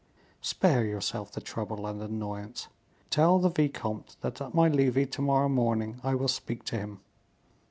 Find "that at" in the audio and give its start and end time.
4.21-4.55